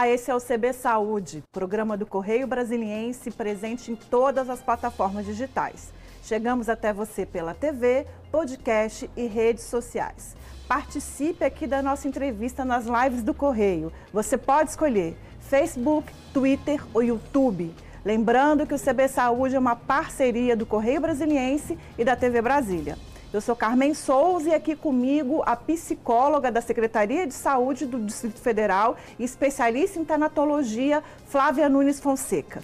[0.00, 5.26] Olá, esse é o CB Saúde, programa do Correio Brasiliense presente em todas as plataformas
[5.26, 5.92] digitais.
[6.22, 10.34] Chegamos até você pela TV, podcast e redes sociais.
[10.66, 13.92] Participe aqui da nossa entrevista nas lives do Correio.
[14.10, 17.74] Você pode escolher Facebook, Twitter ou YouTube.
[18.02, 22.96] Lembrando que o CB Saúde é uma parceria do Correio Brasiliense e da TV Brasília.
[23.32, 28.40] Eu sou Carmen Souza e aqui comigo a psicóloga da Secretaria de Saúde do Distrito
[28.40, 32.60] Federal e especialista em tanatologia, Flávia Nunes Fonseca.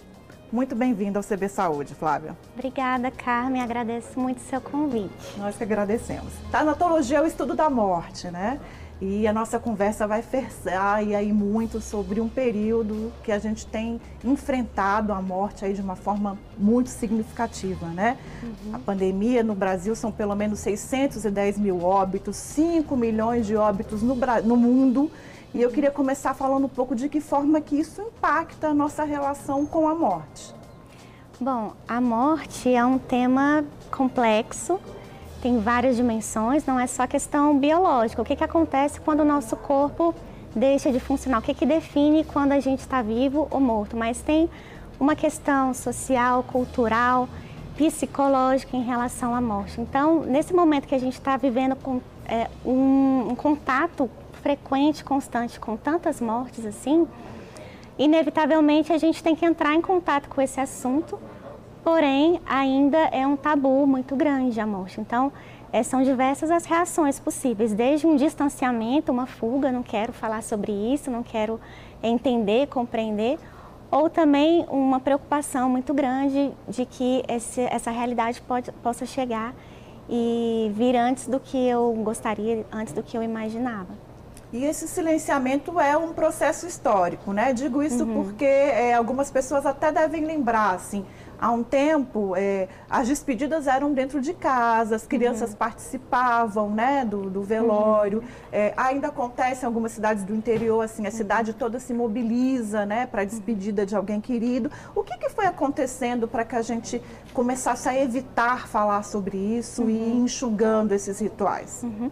[0.51, 2.35] Muito bem-vinda ao CB Saúde, Flávia.
[2.53, 3.61] Obrigada, Carmen.
[3.61, 5.37] Agradeço muito o seu convite.
[5.37, 6.33] Nós que agradecemos.
[6.51, 8.59] Tanatologia é o estudo da morte, né?
[8.99, 13.67] E a nossa conversa vai versar e aí muito sobre um período que a gente
[13.67, 18.17] tem enfrentado a morte aí de uma forma muito significativa, né?
[18.41, 18.75] Uhum.
[18.75, 24.15] A pandemia no Brasil são pelo menos 610 mil óbitos, 5 milhões de óbitos no,
[24.15, 25.11] no mundo.
[25.53, 29.03] E eu queria começar falando um pouco de que forma que isso impacta a nossa
[29.03, 30.55] relação com a morte.
[31.39, 34.79] Bom, a morte é um tema complexo
[35.41, 38.21] tem várias dimensões, não é só questão biológica.
[38.21, 40.13] O que, que acontece quando o nosso corpo
[40.55, 41.39] deixa de funcionar?
[41.39, 43.95] O que, que define quando a gente está vivo ou morto?
[43.95, 44.49] Mas tem
[44.99, 47.29] uma questão social, cultural,
[47.75, 49.79] psicológica em relação à morte.
[49.79, 54.09] Então, nesse momento que a gente está vivendo com é, um, um contato
[54.41, 57.07] frequente, constante com tantas mortes assim,
[57.97, 61.19] inevitavelmente a gente tem que entrar em contato com esse assunto
[61.87, 64.99] porém ainda é um tabu muito grande a morte.
[64.99, 65.31] Então,
[65.71, 70.73] é, são diversas as reações possíveis, desde um distanciamento, uma fuga, não quero falar sobre
[70.73, 71.57] isso, não quero
[72.03, 73.39] entender, compreender,
[73.89, 79.55] ou também uma preocupação muito grande de que esse, essa realidade pode, possa chegar
[80.09, 84.07] e vir antes do que eu gostaria, antes do que eu imaginava.
[84.51, 87.53] E esse silenciamento é um processo histórico, né?
[87.53, 88.23] Digo isso uhum.
[88.23, 91.05] porque é, algumas pessoas até devem lembrar, assim,
[91.39, 95.57] há um tempo, é, as despedidas eram dentro de casa, as crianças uhum.
[95.57, 98.19] participavam né, do, do velório.
[98.19, 98.25] Uhum.
[98.51, 101.15] É, ainda acontece em algumas cidades do interior, assim, a uhum.
[101.15, 104.71] cidade toda se mobiliza né, para a despedida de alguém querido.
[104.95, 107.01] O que, que foi acontecendo para que a gente
[107.33, 110.23] começasse a evitar falar sobre isso e ir uhum.
[110.25, 111.81] enxugando esses rituais?
[111.83, 112.11] Uhum.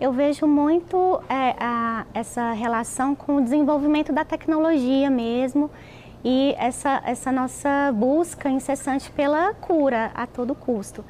[0.00, 5.70] Eu vejo muito é, a, essa relação com o desenvolvimento da tecnologia mesmo
[6.24, 11.04] e essa, essa nossa busca incessante pela cura a todo custo.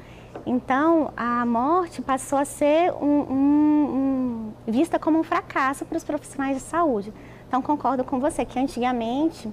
[0.45, 6.03] Então, a morte passou a ser um, um, um, vista como um fracasso para os
[6.03, 7.13] profissionais de saúde.
[7.47, 9.51] Então, concordo com você que antigamente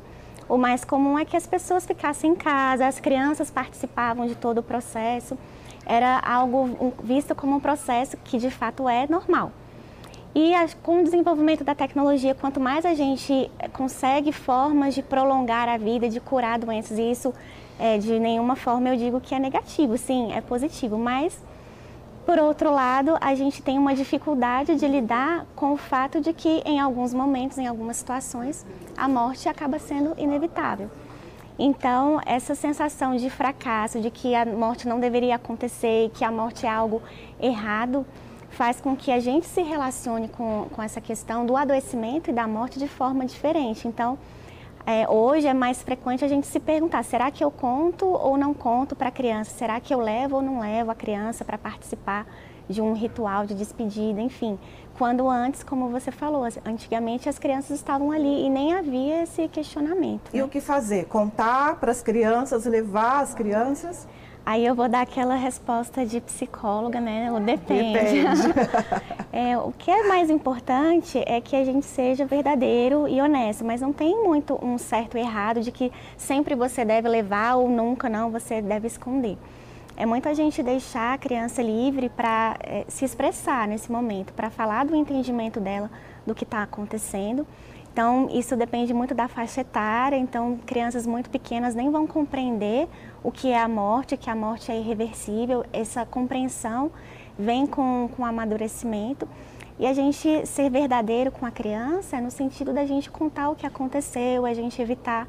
[0.49, 4.59] o mais comum é que as pessoas ficassem em casa, as crianças participavam de todo
[4.59, 5.37] o processo,
[5.85, 9.53] era algo visto como um processo que de fato é normal.
[10.41, 10.53] E
[10.85, 15.77] com o desenvolvimento da tecnologia, quanto mais a gente eh, consegue formas de prolongar a
[15.77, 17.35] vida, de curar doenças, e isso
[17.77, 21.43] é, de nenhuma forma eu digo que é negativo, sim, é positivo, mas
[22.25, 26.63] por outro lado, a gente tem uma dificuldade de lidar com o fato de que
[26.65, 28.65] em alguns momentos, em algumas situações,
[28.97, 30.89] a morte acaba sendo inevitável.
[31.59, 36.65] Então, essa sensação de fracasso, de que a morte não deveria acontecer, que a morte
[36.65, 37.03] é algo
[37.41, 38.07] errado,
[38.51, 42.47] faz com que a gente se relacione com, com essa questão do adoecimento e da
[42.47, 43.87] morte de forma diferente.
[43.87, 44.19] Então,
[44.87, 48.55] é, hoje é mais frequente a gente se perguntar: será que eu conto ou não
[48.55, 49.51] conto para a criança?
[49.51, 52.27] Será que eu levo ou não levo a criança para participar
[52.69, 54.21] de um ritual de despedida?
[54.21, 54.59] Enfim,
[54.97, 60.31] quando antes, como você falou, antigamente as crianças estavam ali e nem havia esse questionamento.
[60.33, 60.45] E né?
[60.45, 61.05] o que fazer?
[61.05, 64.09] Contar para as crianças, levar as crianças?
[64.49, 67.31] Aí eu vou dar aquela resposta de psicóloga, né?
[67.31, 67.93] O depende.
[67.93, 68.49] depende.
[69.31, 73.83] é, o que é mais importante é que a gente seja verdadeiro e honesto, mas
[73.83, 78.09] não tem muito um certo e errado de que sempre você deve levar ou nunca
[78.09, 79.37] não, você deve esconder.
[79.95, 84.49] É muito a gente deixar a criança livre para é, se expressar nesse momento, para
[84.49, 85.91] falar do entendimento dela
[86.27, 87.47] do que está acontecendo
[87.99, 90.17] então, isso depende muito da faixa etária.
[90.17, 92.89] Então, crianças muito pequenas nem vão compreender
[93.25, 95.65] o que é a morte, que a morte é irreversível.
[95.73, 96.93] Essa compreensão
[97.37, 99.29] vem com, com o amadurecimento.
[99.81, 103.57] E a gente ser verdadeiro com a criança é no sentido da gente contar o
[103.57, 105.27] que aconteceu, a gente evitar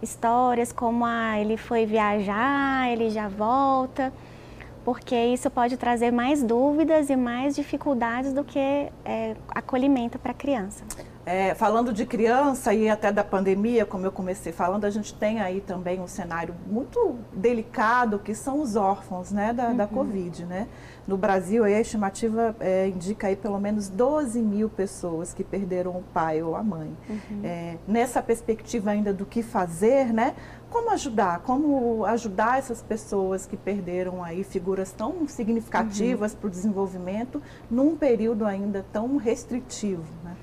[0.00, 4.10] histórias como ah, ele foi viajar, ele já volta.
[4.86, 8.58] porque isso pode trazer mais dúvidas e mais dificuldades do que
[9.04, 10.82] é, acolhimento para a criança.
[11.26, 15.40] É, falando de criança e até da pandemia, como eu comecei falando, a gente tem
[15.40, 19.76] aí também um cenário muito delicado que são os órfãos né, da, uhum.
[19.76, 20.44] da Covid.
[20.44, 20.68] Né?
[21.04, 26.02] No Brasil, a estimativa é, indica aí pelo menos 12 mil pessoas que perderam o
[26.14, 26.96] pai ou a mãe.
[27.10, 27.40] Uhum.
[27.42, 30.32] É, nessa perspectiva ainda do que fazer, né?
[30.70, 31.40] Como ajudar?
[31.40, 36.38] Como ajudar essas pessoas que perderam aí figuras tão significativas uhum.
[36.38, 40.36] para o desenvolvimento num período ainda tão restritivo, né?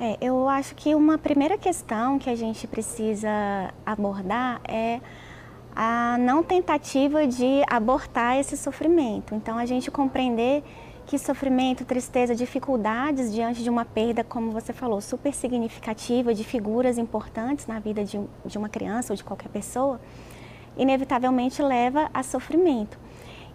[0.00, 3.28] É, eu acho que uma primeira questão que a gente precisa
[3.84, 5.00] abordar é
[5.74, 9.34] a não tentativa de abortar esse sofrimento.
[9.34, 10.62] Então, a gente compreender
[11.04, 16.96] que sofrimento, tristeza, dificuldades diante de uma perda, como você falou, super significativa, de figuras
[16.96, 20.00] importantes na vida de, de uma criança ou de qualquer pessoa,
[20.76, 22.96] inevitavelmente leva a sofrimento.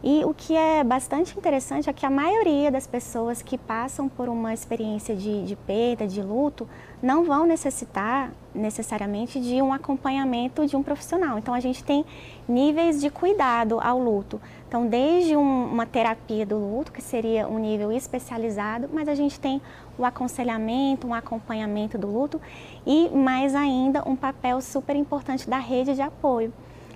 [0.03, 4.27] E o que é bastante interessante é que a maioria das pessoas que passam por
[4.27, 6.67] uma experiência de, de perda, de luto,
[7.01, 11.39] não vão necessitar necessariamente de um acompanhamento de um profissional.
[11.39, 12.05] Então a gente tem
[12.45, 14.41] níveis de cuidado ao luto.
[14.67, 19.39] Então desde um, uma terapia do luto, que seria um nível especializado, mas a gente
[19.39, 19.61] tem
[19.97, 22.41] o aconselhamento, um acompanhamento do luto
[22.85, 26.51] e mais ainda um papel super importante da rede de apoio.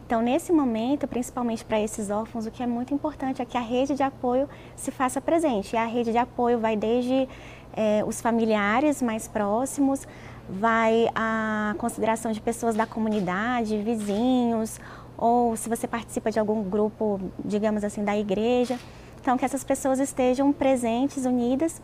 [0.07, 3.61] Então, nesse momento, principalmente para esses órfãos, o que é muito importante é que a
[3.61, 5.73] rede de apoio se faça presente.
[5.73, 7.27] E a rede de apoio vai desde
[7.73, 10.07] é, os familiares mais próximos,
[10.49, 14.79] vai a consideração de pessoas da comunidade, vizinhos,
[15.17, 18.79] ou se você participa de algum grupo, digamos assim, da igreja.
[19.19, 21.81] Então, que essas pessoas estejam presentes, unidas.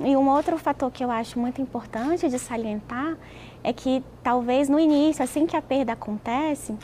[0.00, 3.16] E um outro fator que eu acho muito importante de salientar
[3.62, 6.76] é que talvez no início, assim que a perda acontece,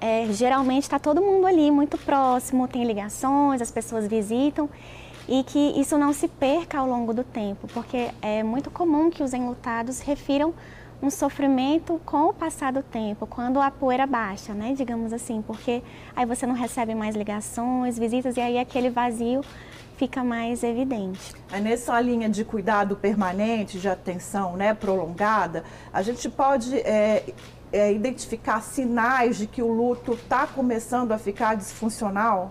[0.00, 4.68] é, geralmente está todo mundo ali muito próximo, tem ligações, as pessoas visitam
[5.28, 9.22] e que isso não se perca ao longo do tempo, porque é muito comum que
[9.22, 10.54] os enlutados refiram
[11.02, 15.82] um sofrimento com o passar do tempo, quando a poeira baixa, né, digamos assim, porque
[16.14, 19.42] aí você não recebe mais ligações, visitas e aí aquele vazio
[19.96, 21.34] fica mais evidente.
[21.50, 27.24] É nessa linha de cuidado permanente, de atenção né, prolongada, a gente pode é,
[27.76, 32.50] é, identificar sinais de que o luto está começando a ficar disfuncional?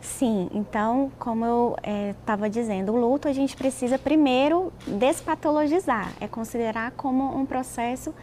[0.00, 1.76] Sim, então, como eu
[2.10, 8.14] estava é, dizendo, o luto a gente precisa primeiro despatologizar, é considerar como um processo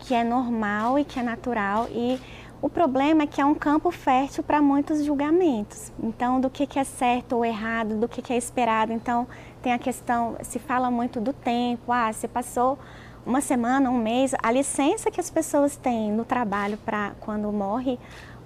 [0.00, 2.20] que é normal e que é natural e
[2.62, 5.90] o problema é que é um campo fértil para muitos julgamentos.
[6.02, 8.92] Então, do que, que é certo ou errado, do que, que é esperado.
[8.92, 9.26] Então,
[9.62, 12.78] tem a questão, se fala muito do tempo, ah, se passou
[13.24, 17.98] uma semana, um mês, a licença que as pessoas têm no trabalho para quando morre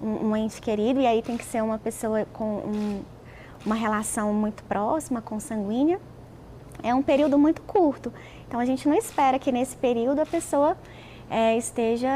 [0.03, 3.03] um, um, ente querido, e aí tem que ser uma pessoa com um,
[3.65, 6.01] uma relação muito próxima, consanguínea,
[6.83, 8.13] é um período muito curto.
[8.47, 10.77] Então a gente não espera que nesse período a pessoa
[11.31, 12.11] é, esteja,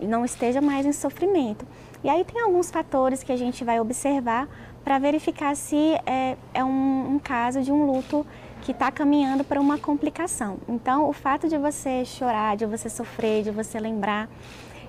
[0.00, 1.66] não esteja mais em sofrimento.
[2.04, 4.48] E aí tem alguns fatores que a gente vai observar
[4.84, 8.24] para verificar se é, é um, um caso de um luto
[8.62, 10.58] que está caminhando para uma complicação.
[10.68, 14.28] Então, o fato de você chorar, de você sofrer, de você lembrar,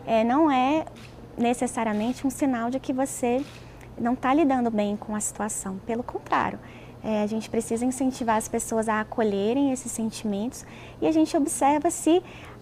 [0.05, 0.85] é, não é
[1.37, 3.43] necessariamente um sinal de que você
[3.97, 5.79] não está lidando bem com a situação.
[5.85, 6.59] Pelo contrário,
[7.03, 10.65] é, a gente precisa incentivar as pessoas a acolherem esses sentimentos
[11.01, 12.21] e a gente observa se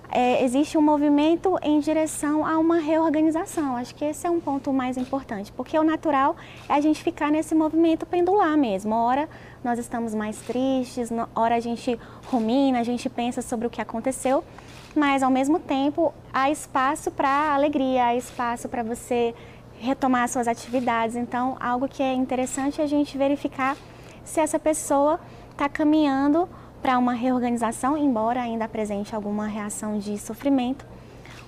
[0.09, 3.75] é, existe um movimento em direção a uma reorganização.
[3.75, 6.35] Acho que esse é um ponto mais importante, porque o natural
[6.69, 8.95] é a gente ficar nesse movimento pendular mesmo.
[8.95, 9.27] Ora
[9.63, 14.43] nós estamos mais tristes, ora a gente rumina, a gente pensa sobre o que aconteceu,
[14.95, 19.35] mas ao mesmo tempo há espaço para alegria, há espaço para você
[19.79, 21.15] retomar suas atividades.
[21.15, 23.75] Então, algo que é interessante é a gente verificar
[24.23, 25.19] se essa pessoa
[25.51, 26.47] está caminhando
[26.81, 30.85] para uma reorganização, embora ainda apresente alguma reação de sofrimento,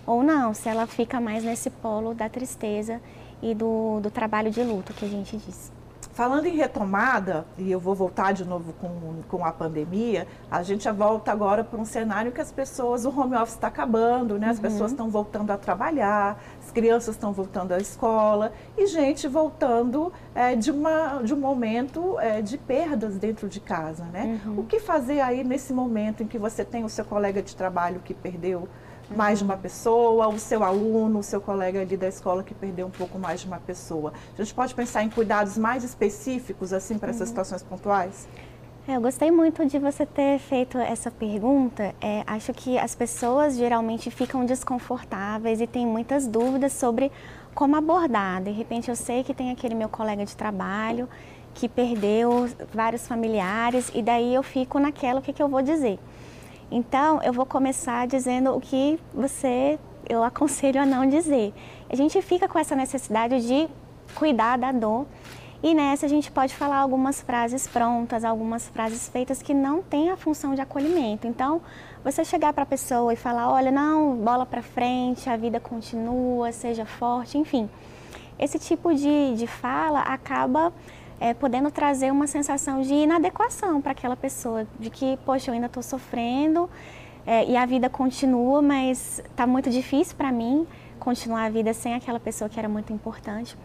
[0.06, 3.00] ou não, se ela fica mais nesse polo da tristeza
[3.42, 5.79] e do, do trabalho de luto que a gente disse.
[6.20, 10.84] Falando em retomada, e eu vou voltar de novo com, com a pandemia, a gente
[10.84, 14.50] já volta agora para um cenário que as pessoas, o home office está acabando, né?
[14.50, 14.64] As uhum.
[14.64, 20.58] pessoas estão voltando a trabalhar, as crianças estão voltando à escola e gente voltando é,
[20.58, 24.42] de, uma, de um momento é, de perdas dentro de casa, né?
[24.46, 24.60] Uhum.
[24.60, 28.02] O que fazer aí nesse momento em que você tem o seu colega de trabalho
[28.04, 28.68] que perdeu
[29.16, 32.88] mais de uma pessoa, o seu aluno, o seu colega ali da escola que perdeu
[32.88, 34.14] um pouco mais de uma pessoa.
[34.38, 37.28] A gente pode pensar em cuidados mais específicos, assim, para essas uhum.
[37.28, 38.28] situações pontuais?
[38.88, 41.94] É, eu gostei muito de você ter feito essa pergunta.
[42.02, 47.12] É, acho que as pessoas geralmente ficam desconfortáveis e têm muitas dúvidas sobre
[47.54, 48.42] como abordar.
[48.42, 51.08] De repente eu sei que tem aquele meu colega de trabalho
[51.54, 56.00] que perdeu vários familiares e daí eu fico naquela o que, que eu vou dizer.
[56.72, 61.54] Então eu vou começar dizendo o que você eu aconselho a não dizer.
[61.90, 63.68] A gente fica com essa necessidade de
[64.16, 65.06] cuidar da dor
[65.62, 70.10] e nessa a gente pode falar algumas frases prontas, algumas frases feitas que não têm
[70.10, 71.28] a função de acolhimento.
[71.28, 71.62] Então,
[72.04, 76.52] você chegar para a pessoa e falar, olha, não, bola para frente, a vida continua,
[76.54, 77.70] seja forte, enfim.
[78.40, 80.72] Esse tipo de, de fala acaba
[81.20, 85.66] é, podendo trazer uma sensação de inadequação para aquela pessoa, de que, poxa, eu ainda
[85.68, 86.70] estou sofrendo
[87.26, 90.66] é, e a vida continua, mas está muito difícil para mim
[91.00, 93.58] continuar a vida sem aquela pessoa que era muito importante.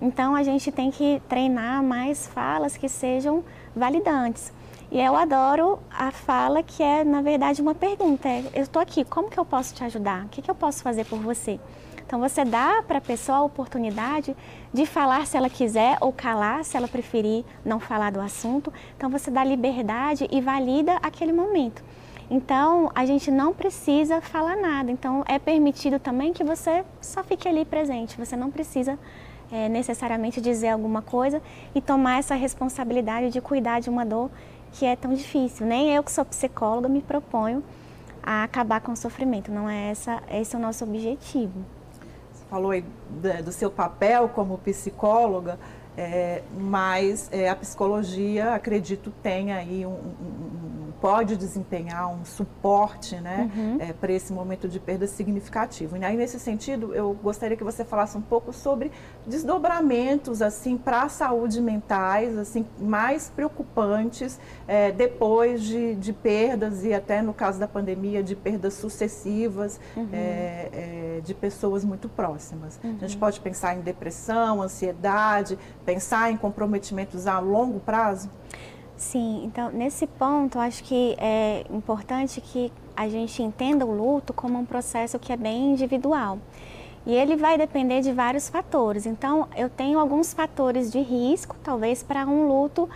[0.00, 3.42] Então a gente tem que treinar mais falas que sejam
[3.74, 4.52] validantes.
[4.90, 8.28] E eu adoro a fala que é, na verdade, uma pergunta.
[8.28, 10.24] É, eu estou aqui, como que eu posso te ajudar?
[10.24, 11.58] O que, que eu posso fazer por você?
[12.06, 14.36] Então você dá para a pessoa a oportunidade
[14.72, 18.72] de falar se ela quiser ou calar se ela preferir não falar do assunto.
[18.96, 21.82] Então você dá liberdade e valida aquele momento.
[22.30, 24.88] Então a gente não precisa falar nada.
[24.88, 28.16] Então é permitido também que você só fique ali presente.
[28.16, 28.96] Você não precisa
[29.50, 31.42] é, necessariamente dizer alguma coisa
[31.74, 34.30] e tomar essa responsabilidade de cuidar de uma dor
[34.78, 35.66] que é tão difícil.
[35.66, 37.62] Nem eu que sou psicóloga me proponho
[38.22, 39.50] a acabar com o sofrimento.
[39.50, 41.64] Não é essa, esse é o nosso objetivo.
[42.32, 42.84] Você falou aí
[43.44, 45.58] do seu papel como psicóloga,
[45.96, 53.50] é, mas é, a psicologia, acredito, tem aí um, um, pode desempenhar um suporte né,
[53.54, 53.76] uhum.
[53.80, 55.96] é, para esse momento de perda significativo.
[55.96, 58.90] E aí, nesse sentido, eu gostaria que você falasse um pouco sobre
[59.26, 66.94] desdobramentos assim para a saúde mentais assim mais preocupantes é, depois de, de, perdas e
[66.94, 70.08] até no caso da pandemia de perdas sucessivas uhum.
[70.12, 72.78] é, é de pessoas muito próximas.
[72.82, 72.96] Uhum.
[72.96, 73.20] A gente uhum.
[73.20, 78.30] pode pensar em depressão, ansiedade, pensar em comprometimentos a longo prazo?
[78.96, 84.58] Sim, então nesse ponto acho que é importante que a gente entenda o luto como
[84.58, 86.38] um processo que é bem individual.
[87.06, 89.06] E ele vai depender de vários fatores.
[89.06, 92.88] Então, eu tenho alguns fatores de risco, talvez para um luto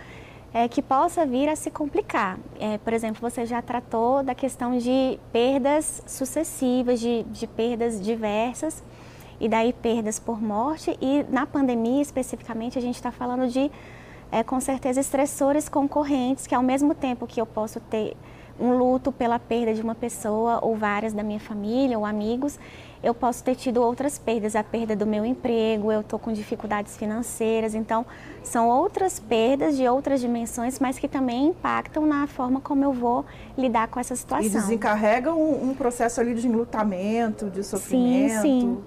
[0.53, 2.37] é, que possa vir a se complicar.
[2.59, 8.83] É, por exemplo, você já tratou da questão de perdas sucessivas, de, de perdas diversas,
[9.39, 10.97] e daí perdas por morte.
[11.01, 13.71] E na pandemia, especificamente, a gente está falando de
[14.31, 18.15] é, com certeza estressores concorrentes, que ao mesmo tempo que eu posso ter
[18.59, 22.59] um luto pela perda de uma pessoa ou várias da minha família ou amigos,
[23.03, 26.95] eu posso ter tido outras perdas, a perda do meu emprego, eu estou com dificuldades
[26.95, 28.05] financeiras, então
[28.43, 33.25] são outras perdas de outras dimensões, mas que também impactam na forma como eu vou
[33.57, 34.45] lidar com essa situação.
[34.45, 38.41] E desencarregam um, um processo ali de enlutamento, de sofrimento.
[38.41, 38.77] Sim, sim.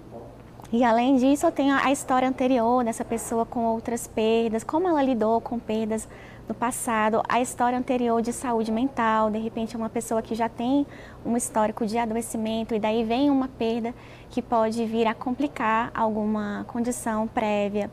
[0.74, 5.00] E além disso, eu tenho a história anterior dessa pessoa com outras perdas, como ela
[5.04, 6.08] lidou com perdas
[6.48, 10.48] no passado, a história anterior de saúde mental, de repente é uma pessoa que já
[10.48, 10.84] tem
[11.24, 13.94] um histórico de adoecimento e daí vem uma perda
[14.28, 17.88] que pode vir a complicar alguma condição prévia.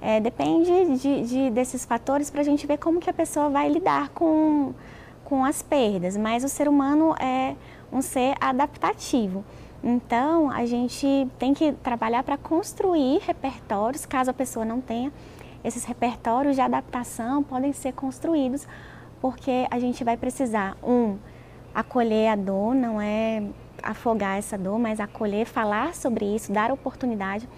[0.00, 3.68] É, depende de, de, desses fatores para a gente ver como que a pessoa vai
[3.68, 4.72] lidar com,
[5.22, 7.54] com as perdas, mas o ser humano é
[7.92, 9.44] um ser adaptativo.
[9.82, 15.12] Então, a gente tem que trabalhar para construir repertórios, caso a pessoa não tenha.
[15.64, 18.66] Esses repertórios de adaptação podem ser construídos
[19.22, 21.16] porque a gente vai precisar, um,
[21.72, 23.44] acolher a dor, não é
[23.80, 27.48] afogar essa dor, mas acolher, falar sobre isso, dar oportunidade.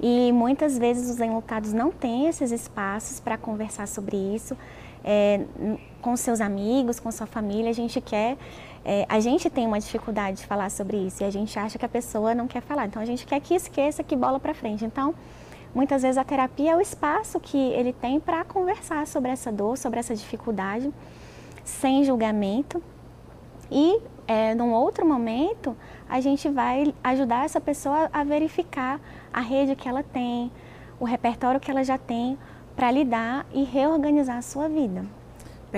[0.00, 4.56] E muitas vezes os enlutados não têm esses espaços para conversar sobre isso.
[5.04, 5.44] É,
[6.02, 8.36] com seus amigos, com sua família, a gente quer
[8.88, 11.84] é, a gente tem uma dificuldade de falar sobre isso e a gente acha que
[11.84, 12.86] a pessoa não quer falar.
[12.86, 14.84] Então a gente quer que esqueça, que bola para frente.
[14.84, 15.12] Então,
[15.74, 19.76] muitas vezes a terapia é o espaço que ele tem para conversar sobre essa dor,
[19.76, 20.94] sobre essa dificuldade,
[21.64, 22.80] sem julgamento.
[23.72, 25.76] E é, num outro momento,
[26.08, 29.00] a gente vai ajudar essa pessoa a verificar
[29.32, 30.52] a rede que ela tem,
[31.00, 32.38] o repertório que ela já tem
[32.76, 35.04] para lidar e reorganizar a sua vida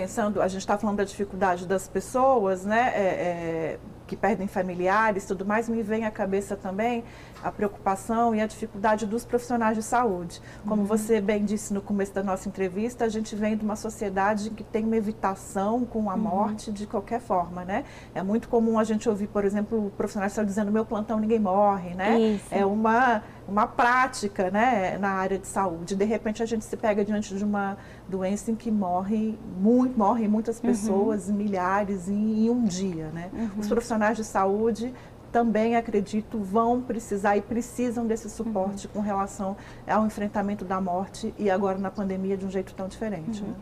[0.00, 5.26] pensando, a gente está falando da dificuldade das pessoas, né, é, é, que perdem familiares,
[5.26, 7.02] tudo mais, me vem à cabeça também
[7.42, 10.40] a preocupação e a dificuldade dos profissionais de saúde.
[10.66, 10.88] Como uhum.
[10.88, 14.64] você bem disse no começo da nossa entrevista, a gente vem de uma sociedade que
[14.64, 16.20] tem uma evitação com a uhum.
[16.20, 17.84] morte de qualquer forma, né?
[18.14, 21.38] É muito comum a gente ouvir, por exemplo, profissionais de saúde dizendo meu plantão ninguém
[21.38, 22.18] morre, né?
[22.18, 22.46] Isso.
[22.50, 25.96] É uma uma prática, né, na área de saúde.
[25.96, 30.28] De repente a gente se pega diante de uma doença em que morre muito, morrem
[30.28, 30.62] muitas uhum.
[30.62, 31.34] pessoas, uhum.
[31.34, 33.30] milhares em, em, um dia, né?
[33.56, 33.70] Os uhum.
[33.70, 34.92] profissionais de saúde
[35.32, 38.92] também acredito vão precisar e precisam desse suporte uhum.
[38.94, 39.56] com relação
[39.86, 43.42] ao enfrentamento da morte e agora na pandemia de um jeito tão diferente.
[43.42, 43.48] Uhum.
[43.48, 43.54] Né?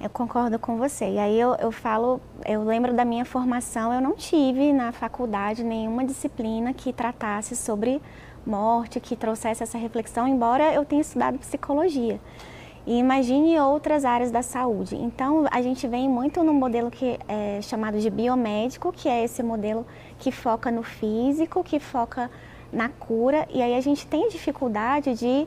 [0.00, 1.04] Eu concordo com você.
[1.10, 5.62] E aí eu, eu falo, eu lembro da minha formação, eu não tive na faculdade
[5.62, 8.00] nenhuma disciplina que tratasse sobre
[8.46, 12.18] morte, que trouxesse essa reflexão, embora eu tenha estudado psicologia.
[12.86, 14.96] E imagine outras áreas da saúde.
[14.96, 19.42] Então, a gente vem muito no modelo que é chamado de biomédico, que é esse
[19.42, 19.86] modelo
[20.18, 22.30] que foca no físico, que foca
[22.72, 25.46] na cura, e aí a gente tem dificuldade de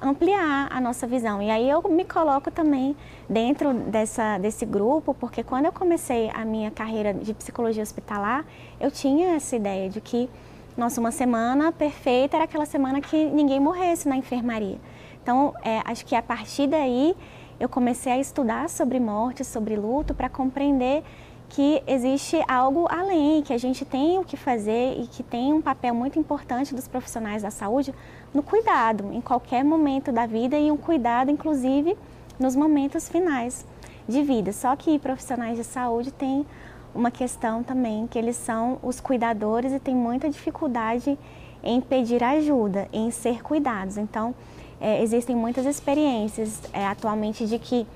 [0.00, 1.42] ampliar a nossa visão.
[1.42, 2.96] E aí eu me coloco também
[3.28, 8.44] dentro dessa, desse grupo, porque quando eu comecei a minha carreira de psicologia hospitalar,
[8.80, 10.30] eu tinha essa ideia de que,
[10.76, 14.78] nossa, uma semana perfeita era aquela semana que ninguém morresse na enfermaria.
[15.22, 17.14] Então, é, acho que a partir daí
[17.58, 21.02] eu comecei a estudar sobre morte, sobre luto, para compreender
[21.50, 25.60] que existe algo além, que a gente tem o que fazer e que tem um
[25.60, 27.92] papel muito importante dos profissionais da saúde
[28.32, 31.96] no cuidado, em qualquer momento da vida e um cuidado, inclusive,
[32.38, 33.66] nos momentos finais
[34.08, 34.52] de vida.
[34.52, 36.46] Só que profissionais de saúde têm
[36.94, 41.18] uma questão também, que eles são os cuidadores e têm muita dificuldade
[41.62, 43.96] em pedir ajuda, em ser cuidados.
[43.96, 44.34] Então,
[44.80, 47.86] é, existem muitas experiências é, atualmente de que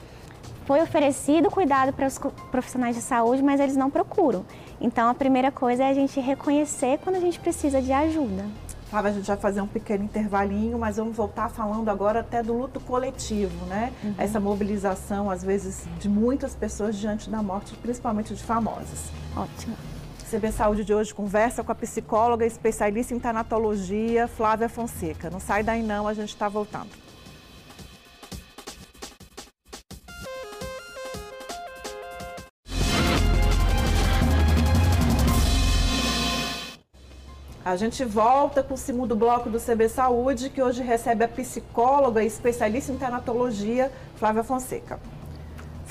[0.64, 2.19] foi oferecido cuidado para os
[2.50, 4.45] profissionais de saúde, mas eles não procuram.
[4.81, 8.47] Então, a primeira coisa é a gente reconhecer quando a gente precisa de ajuda.
[8.88, 12.55] Flávia, a gente vai fazer um pequeno intervalinho, mas vamos voltar falando agora até do
[12.55, 13.93] luto coletivo, né?
[14.03, 14.14] Uhum.
[14.17, 19.11] Essa mobilização, às vezes, de muitas pessoas diante da morte, principalmente de famosas.
[19.37, 19.94] Ótimo.
[20.35, 25.31] CB Saúde de hoje conversa com a psicóloga especialista em tanatologia, Flávia Fonseca.
[25.31, 26.88] Não sai daí não, a gente está voltando.
[37.64, 42.25] A gente volta com o segundo bloco do CB Saúde, que hoje recebe a psicóloga
[42.25, 44.99] especialista em tanatologia, Flávia Fonseca.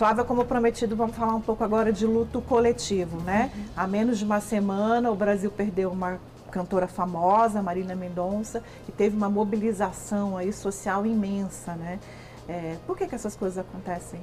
[0.04, 3.50] Flávia, como prometido, vamos falar um pouco agora de luto coletivo, né?
[3.56, 3.64] Uhum.
[3.74, 6.20] Há menos de uma semana, o Brasil perdeu uma
[6.52, 12.02] cantora famosa, Marina Mendonça, e teve uma mobilização aí social imensa, né?
[12.50, 14.20] É, por que, que essas coisas acontecem?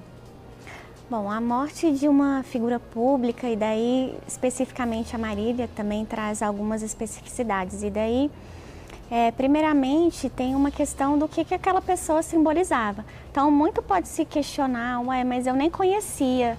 [1.09, 6.83] Bom, a morte de uma figura pública e daí especificamente a Marília também traz algumas
[6.83, 8.31] especificidades e daí
[9.11, 13.05] é, primeiramente tem uma questão do que, que aquela pessoa simbolizava.
[13.31, 16.57] Então muito pode se questionar, ué, mas eu nem conhecia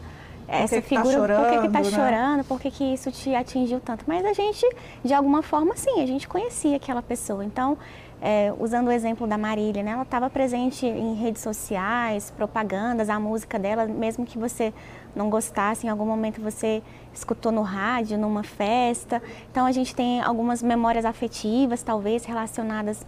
[0.47, 1.89] essa que tá figura, tá chorando, por que está né?
[1.89, 4.03] chorando, por que, que isso te atingiu tanto.
[4.05, 4.67] Mas a gente,
[5.03, 7.45] de alguma forma, sim, a gente conhecia aquela pessoa.
[7.45, 7.77] Então
[8.21, 9.91] é, usando o exemplo da Marília, né?
[9.91, 14.71] ela estava presente em redes sociais, propagandas, a música dela, mesmo que você
[15.15, 19.21] não gostasse, em algum momento você escutou no rádio, numa festa.
[19.51, 23.03] Então a gente tem algumas memórias afetivas, talvez, relacionadas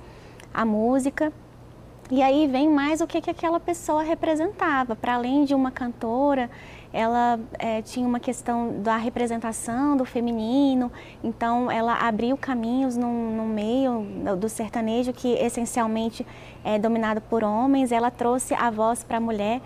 [0.52, 1.32] à música.
[2.12, 6.50] E aí vem mais o que, que aquela pessoa representava, para além de uma cantora,
[6.94, 10.92] ela é, tinha uma questão da representação do feminino,
[11.24, 14.06] então ela abriu caminhos no, meio
[14.38, 16.26] do sertanejo que essencialmente
[16.64, 19.60] é dominado por homens, ela trouxe a voz para a mulher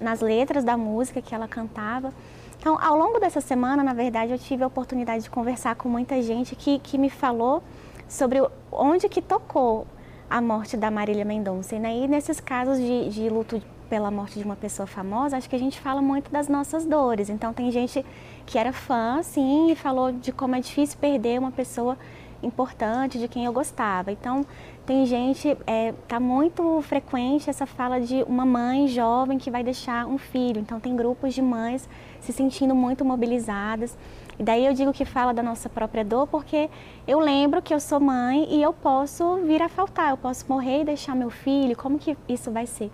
[0.00, 2.12] nas letras da música que ela cantava.
[2.58, 6.20] Então, ao longo dessa semana, na verdade, eu tive a oportunidade de conversar com muita
[6.20, 7.62] gente que, que me falou
[8.08, 8.38] sobre
[8.70, 9.86] onde que tocou
[10.28, 11.76] a morte da Marília Mendonça.
[11.76, 13.60] E aí, nesses casos de, de luto
[13.92, 17.28] pela morte de uma pessoa famosa, acho que a gente fala muito das nossas dores.
[17.28, 18.02] Então tem gente
[18.46, 21.98] que era fã, sim, e falou de como é difícil perder uma pessoa
[22.42, 24.10] importante, de quem eu gostava.
[24.10, 24.46] Então
[24.86, 30.06] tem gente, é, tá muito frequente essa fala de uma mãe jovem que vai deixar
[30.06, 30.58] um filho.
[30.58, 31.86] Então tem grupos de mães
[32.18, 33.94] se sentindo muito mobilizadas.
[34.38, 36.70] E daí eu digo que fala da nossa própria dor porque
[37.06, 40.80] eu lembro que eu sou mãe e eu posso vir a faltar, eu posso morrer
[40.80, 42.90] e deixar meu filho, como que isso vai ser?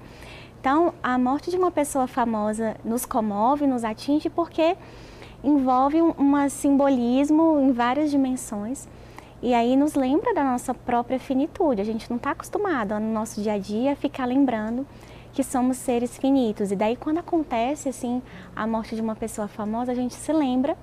[0.60, 4.76] Então, a morte de uma pessoa famosa nos comove, nos atinge, porque
[5.42, 8.88] envolve um, um simbolismo em várias dimensões.
[9.40, 11.80] E aí nos lembra da nossa própria finitude.
[11.80, 14.84] A gente não está acostumado no nosso dia a dia a ficar lembrando
[15.32, 16.72] que somos seres finitos.
[16.72, 18.20] E daí quando acontece assim
[18.56, 20.76] a morte de uma pessoa famosa, a gente se lembra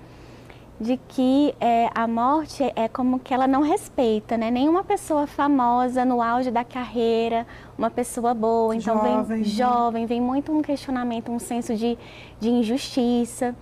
[0.80, 4.52] de que é, a morte é como que ela não respeita, né?
[4.52, 9.44] Nenhuma pessoa famosa no auge da carreira, uma pessoa boa, então jovem, vem né?
[9.46, 11.98] jovem, vem muito um questionamento, um senso de,
[12.40, 13.56] de injustiça.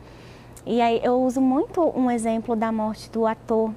[0.65, 3.71] E aí eu uso muito um exemplo da morte do ator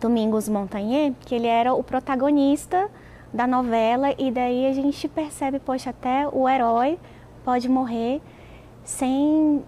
[0.00, 2.88] Domingos Montagnier, que ele era o protagonista
[3.32, 6.98] da novela e daí a gente percebe, poxa, até o herói
[7.44, 8.22] pode morrer
[8.82, 9.62] sem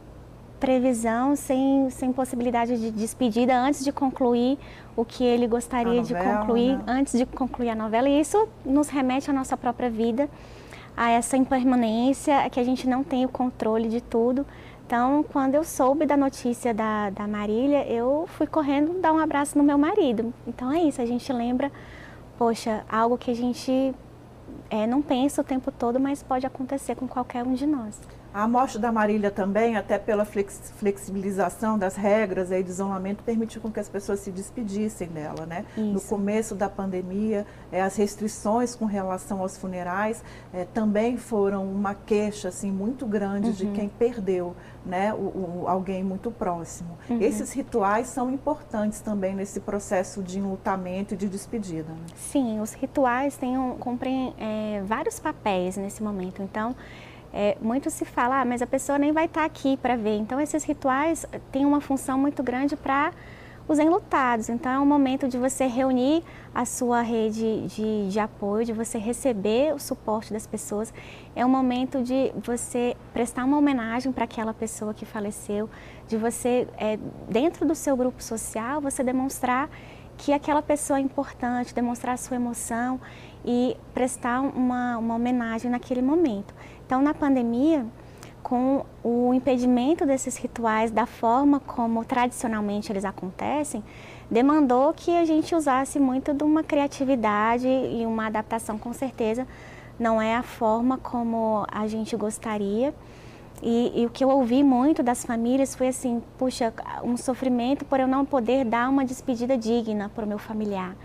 [0.59, 4.59] previsão, sem, sem possibilidade de despedida antes de concluir
[4.97, 6.85] o que ele gostaria novela, de concluir, né?
[6.87, 8.09] antes de concluir a novela.
[8.09, 10.29] E isso nos remete à nossa própria vida,
[10.97, 14.45] a essa impermanência, que a gente não tem o controle de tudo.
[14.87, 19.57] Então, quando eu soube da notícia da, da Marília, eu fui correndo dar um abraço
[19.59, 20.33] no meu marido.
[20.47, 21.71] Então é isso, a gente lembra,
[22.39, 23.95] poxa, algo que a gente
[24.71, 28.01] é, não pensa o tempo todo, mas pode acontecer com qualquer um de nós.
[28.33, 33.71] A morte da Marília também, até pela flexibilização das regras aí de isolamento, permitiu com
[33.71, 35.65] que as pessoas se despedissem dela, né?
[35.77, 35.85] Isso.
[35.87, 41.95] No começo da pandemia, é, as restrições com relação aos funerais é, também foram uma
[41.95, 43.55] queixa assim muito grande uhum.
[43.55, 46.99] de quem perdeu, né, o, o alguém muito próximo.
[47.09, 47.21] Uhum.
[47.21, 51.93] Esses rituais são importantes também nesse processo de enlutamento e de despedida.
[51.93, 52.07] Né?
[52.17, 56.43] Sim, os rituais têm um, cumprem é, vários papéis nesse momento.
[56.43, 56.75] Então
[57.33, 60.17] é, muito se fala, ah, mas a pessoa nem vai estar tá aqui para ver.
[60.19, 63.13] Então, esses rituais têm uma função muito grande para
[63.69, 64.49] os enlutados.
[64.49, 68.97] Então, é um momento de você reunir a sua rede de, de apoio, de você
[68.97, 70.93] receber o suporte das pessoas.
[71.37, 75.69] É um momento de você prestar uma homenagem para aquela pessoa que faleceu,
[76.09, 79.69] de você, é, dentro do seu grupo social, você demonstrar
[80.17, 83.01] que aquela pessoa é importante, demonstrar a sua emoção
[83.45, 86.53] e prestar uma, uma homenagem naquele momento.
[86.89, 87.85] Então, na pandemia,
[88.43, 93.85] com o impedimento desses rituais da forma como tradicionalmente eles acontecem,
[94.31, 99.47] demandou que a gente usasse muito de uma criatividade e uma adaptação, com certeza,
[99.99, 102.95] não é a forma como a gente gostaria.
[103.63, 106.73] E, e, o que eu ouvi muito das famílias foi assim, puxa,
[107.05, 110.97] um sofrimento por eu não poder dar uma despedida digna para o meu familiar.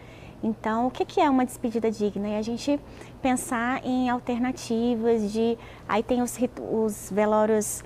[0.43, 2.27] Então, o que é uma despedida digna?
[2.27, 2.77] E a gente
[3.21, 5.57] pensar em alternativas de...
[5.87, 6.37] Aí tem os,
[6.69, 7.81] os velórios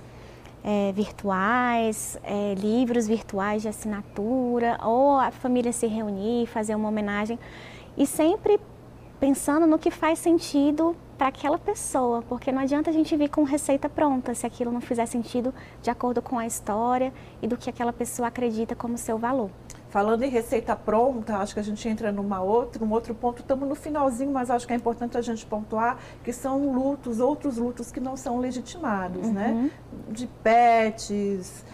[0.63, 7.37] é, virtuais, é, livros virtuais de assinatura, ou a família se reunir, fazer uma homenagem.
[7.95, 8.59] E sempre
[9.19, 13.43] pensando no que faz sentido para aquela pessoa, porque não adianta a gente vir com
[13.43, 17.69] receita pronta se aquilo não fizer sentido de acordo com a história e do que
[17.69, 19.49] aquela pessoa acredita como seu valor.
[19.89, 23.67] Falando em receita pronta, acho que a gente entra numa outra, num outro ponto, estamos
[23.67, 27.91] no finalzinho, mas acho que é importante a gente pontuar que são lutos, outros lutos
[27.91, 29.49] que não são legitimados, né?
[29.49, 29.63] uhum.
[29.63, 29.71] né?
[30.09, 31.65] De pets,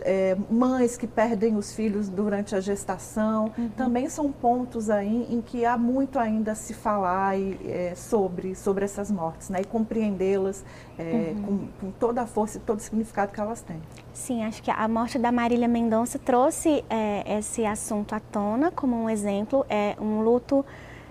[0.00, 3.68] é, mães que perdem os filhos durante a gestação, uhum.
[3.76, 8.54] também são pontos aí em que há muito ainda a se falar e, é, sobre,
[8.54, 9.60] sobre essas mortes, né?
[9.60, 10.64] E compreendê-las
[10.98, 11.42] é, uhum.
[11.42, 13.80] com, com, toda a força e todo o significado que elas têm.
[14.12, 18.96] Sim, acho que a morte da Marília Mendonça trouxe é, esse assunto à tona como
[18.96, 20.64] um exemplo, é um luto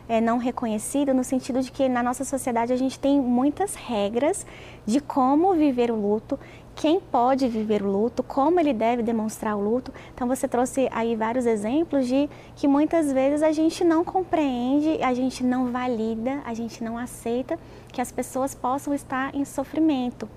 [0.07, 4.45] é, não reconhecido no sentido de que na nossa sociedade a gente tem muitas regras
[4.85, 6.37] de como viver o luto
[6.75, 9.93] quem pode viver o luto, como ele deve demonstrar o luto.
[10.13, 15.13] Então você trouxe aí vários exemplos de que muitas vezes a gente não compreende, a
[15.13, 17.57] gente não valida, a gente não aceita
[17.91, 20.27] que as pessoas possam estar em sofrimento.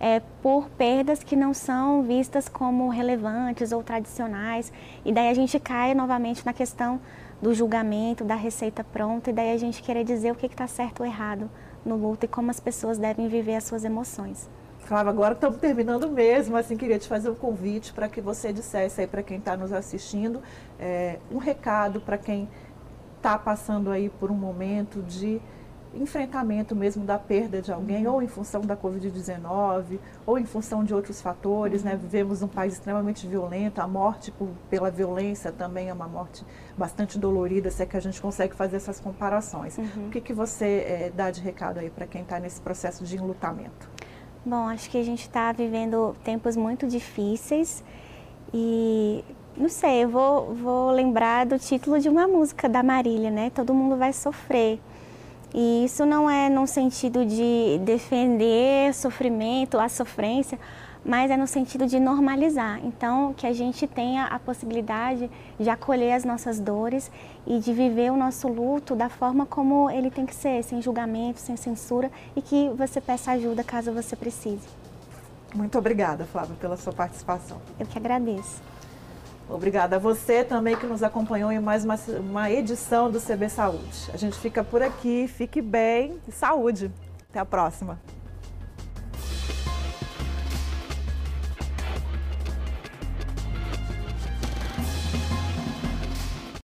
[0.00, 4.72] É, por perdas que não são vistas como relevantes ou tradicionais.
[5.04, 7.00] E daí a gente cai novamente na questão
[7.40, 11.00] do julgamento, da receita pronta, e daí a gente querer dizer o que está certo
[11.00, 11.48] ou errado
[11.86, 14.48] no luto e como as pessoas devem viver as suas emoções.
[14.84, 19.00] Flávia, agora estamos terminando mesmo, assim, queria te fazer um convite para que você dissesse
[19.00, 20.42] aí para quem está nos assistindo,
[20.78, 22.48] é, um recado para quem
[23.16, 25.40] está passando aí por um momento de
[25.94, 28.14] enfrentamento mesmo da perda de alguém, uhum.
[28.14, 31.92] ou em função da Covid-19, ou em função de outros fatores, né?
[31.92, 31.96] uhum.
[31.96, 32.02] né?
[32.02, 36.44] Vivemos um país extremamente violento, a morte por, pela violência também é uma morte
[36.76, 39.78] bastante dolorida, se é que a gente consegue fazer essas comparações.
[39.78, 40.08] Uhum.
[40.08, 43.16] O que, que você é, dá de recado aí para quem está nesse processo de
[43.16, 43.88] enlutamento?
[44.46, 47.82] Bom, acho que a gente está vivendo tempos muito difíceis
[48.52, 49.24] e
[49.56, 53.50] não sei, eu vou, vou lembrar do título de uma música da Marília, né?
[53.54, 54.78] Todo mundo vai sofrer.
[55.54, 60.58] E isso não é no sentido de defender sofrimento, a sofrência,
[61.04, 62.80] mas é no sentido de normalizar.
[62.84, 67.10] Então, que a gente tenha a possibilidade de acolher as nossas dores
[67.46, 71.40] e de viver o nosso luto da forma como ele tem que ser, sem julgamento,
[71.40, 74.66] sem censura e que você peça ajuda caso você precise.
[75.54, 77.60] Muito obrigada, Flávia, pela sua participação.
[77.78, 78.62] Eu que agradeço.
[79.48, 84.10] Obrigada a você também que nos acompanhou em mais uma, uma edição do CB Saúde.
[84.12, 86.90] A gente fica por aqui, fique bem e saúde.
[87.28, 88.00] Até a próxima.